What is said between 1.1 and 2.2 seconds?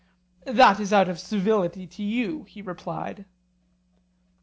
civility to